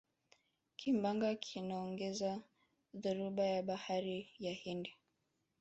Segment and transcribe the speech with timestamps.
[0.77, 2.31] kimbunga kinaongeza
[3.01, 4.93] dhoruba ya bahari ya hindi